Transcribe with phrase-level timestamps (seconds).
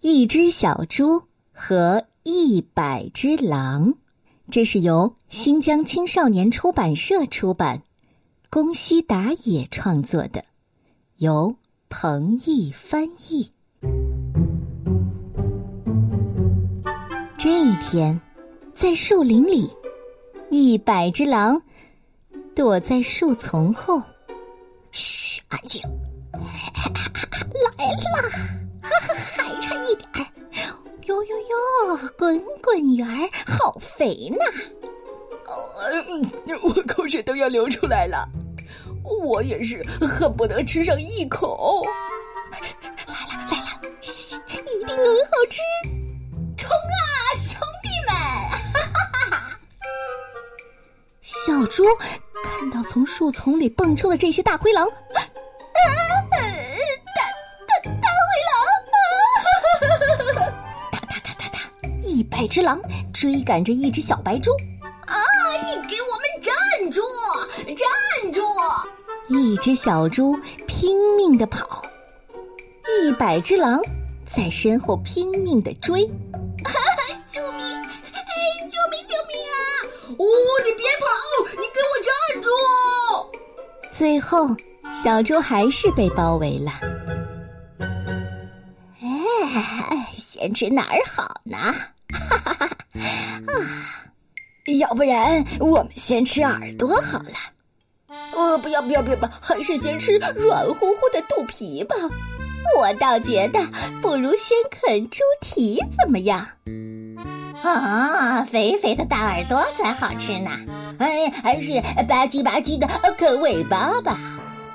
[0.00, 1.20] 一只小猪
[1.52, 3.94] 和一百只狼，
[4.48, 7.82] 这是由新疆青少年出版社出版，
[8.48, 10.44] 宫西达也创作的，
[11.16, 11.56] 由
[11.88, 13.50] 彭毅翻译。
[17.36, 18.20] 这一天，
[18.72, 19.68] 在树林里，
[20.48, 21.60] 一百只狼
[22.54, 24.00] 躲在树丛后。
[24.92, 25.82] 嘘，安静！
[26.34, 26.40] 来
[27.64, 28.57] 啦！
[29.14, 30.26] 还差一点儿，
[31.04, 34.44] 哟哟哟，滚滚圆儿，好肥呢！
[36.62, 38.28] 我口水都要流出来了，
[39.02, 41.86] 我也是恨不得吃上一口。
[42.50, 42.64] 来了
[43.06, 43.14] 来
[43.46, 45.60] 了，一定很好吃！
[46.56, 48.14] 冲啊，兄弟们！
[48.74, 48.98] 哈哈
[49.30, 49.58] 哈！
[51.22, 51.84] 小猪
[52.44, 54.86] 看到从树丛里蹦出的这些大灰狼。
[54.86, 55.20] 啊
[62.38, 62.80] 百只狼
[63.12, 64.52] 追赶着一只小白猪，
[65.06, 65.16] 啊！
[65.66, 66.54] 你给我们站
[66.92, 67.02] 住！
[67.74, 68.40] 站住！
[69.26, 71.82] 一只小猪拼命的跑，
[73.02, 73.82] 一百只狼
[74.24, 76.06] 在身后拼命的追。
[77.28, 77.66] 救命！
[77.74, 78.22] 哎，
[78.70, 79.04] 救命！
[79.08, 79.58] 救命啊！
[80.16, 80.24] 哦，
[80.64, 81.08] 你别跑！
[81.56, 82.48] 你给我站住！
[83.90, 84.54] 最后，
[84.94, 86.70] 小猪还是被包围了。
[89.00, 91.74] 哎， 先吃哪儿好呢？
[92.98, 93.52] 啊，
[94.78, 97.32] 要不然我们先吃耳朵好了。
[98.34, 101.94] 呃，不要不要不要，还是先吃软乎乎的肚皮吧。
[102.76, 103.60] 我倒觉得
[104.02, 106.46] 不如先啃猪蹄怎么样？
[107.62, 110.50] 啊，肥肥的大耳朵才好吃呢。
[110.98, 114.18] 哎，还是吧唧吧唧的啃尾巴吧。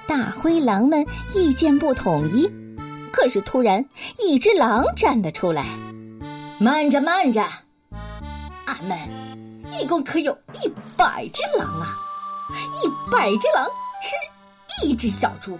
[0.07, 2.49] 大灰狼们意见不统一，
[3.11, 3.85] 可是突然
[4.19, 5.65] 一只狼站了出来。
[6.59, 7.45] 慢着，慢着，
[8.65, 8.97] 俺们
[9.79, 11.95] 一共可有一百只狼啊！
[12.81, 13.65] 一百只狼
[14.01, 15.59] 吃一只小猪，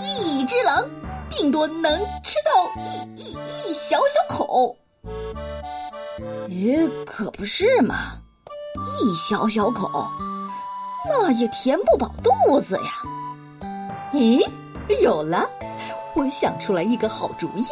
[0.00, 0.84] 一只狼
[1.30, 4.76] 顶多能吃到一一一小小口。
[6.48, 8.18] 咦，可不是嘛！
[9.00, 10.08] 一小小口，
[11.06, 13.02] 那也填不饱肚子呀。
[14.12, 14.46] 咦，
[15.02, 15.48] 有了！
[16.14, 17.64] 我想出来一个好主意。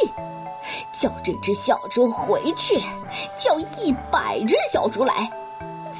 [0.95, 2.81] 叫这只小猪回去，
[3.37, 5.31] 叫一百只小猪来，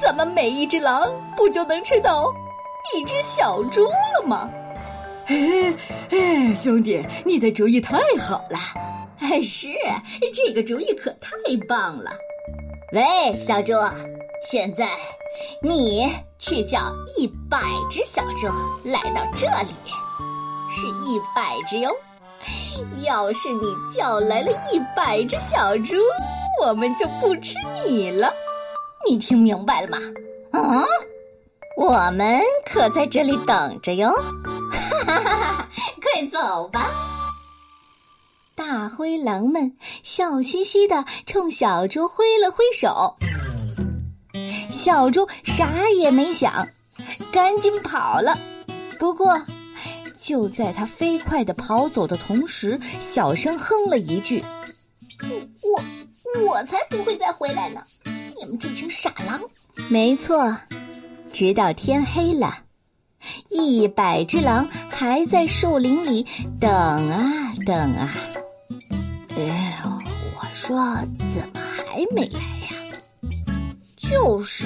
[0.01, 2.33] 咱们每一只狼不就能吃到
[2.93, 4.49] 一只小猪了吗？
[5.27, 5.73] 哎
[6.09, 8.59] 哎，兄弟，你的主意太好了！
[9.19, 9.67] 哎，是
[10.33, 11.29] 这个主意可太
[11.67, 12.11] 棒了。
[12.91, 13.73] 喂，小猪，
[14.51, 14.89] 现在
[15.61, 17.57] 你去叫一百
[17.89, 18.47] 只小猪
[18.83, 19.73] 来到这里，
[20.69, 21.89] 是一百只哟。
[23.03, 25.95] 要是你叫来了一百只小猪，
[26.61, 28.33] 我们就不吃你了。
[29.07, 29.97] 你听明白了吗？
[30.51, 30.85] 啊，
[31.77, 34.09] 我们可在这里等着哟。
[34.11, 35.69] 哈哈哈哈
[36.01, 36.89] 快走吧！
[38.55, 43.15] 大灰狼们笑嘻嘻的冲小猪挥了挥手，
[44.71, 46.67] 小猪啥也没想，
[47.31, 48.37] 赶紧跑了。
[48.99, 49.41] 不过。
[50.23, 54.41] 就在他飞快地跑走的同时，小声哼了一句
[55.61, 55.83] ：“我
[56.47, 57.83] 我才不会再回来呢！
[58.37, 59.41] 你们这群傻狼！”
[59.91, 60.57] 没错，
[61.33, 62.59] 直到天黑了，
[63.49, 66.25] 一百只狼还在树林里
[66.57, 68.13] 等啊等啊。
[69.35, 70.77] 哎，我说
[71.35, 72.69] 怎么还没来呀？
[73.97, 74.63] 就是，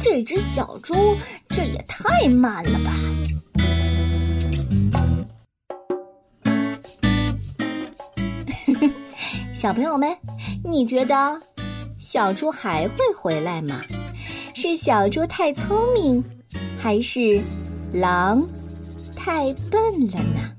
[0.00, 1.16] 这只小猪
[1.50, 2.92] 这也太慢了吧！
[9.62, 10.10] 小朋友们，
[10.64, 11.40] 你觉得
[11.96, 13.80] 小猪还会回来吗？
[14.56, 16.20] 是小猪太聪明，
[16.80, 17.40] 还是
[17.92, 18.44] 狼
[19.14, 19.80] 太笨
[20.10, 20.50] 了呢？